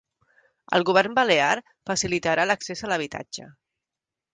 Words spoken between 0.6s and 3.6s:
El govern balear facilitarà l'accés a l'habitatge